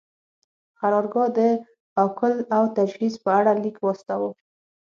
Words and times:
قرارګاه 0.79 1.29
د 1.37 1.39
اکل 2.05 2.33
او 2.55 2.63
تجهیز 2.77 3.13
په 3.23 3.29
اړه 3.39 3.51
لیک 3.63 3.77
واستاوه. 3.81 4.29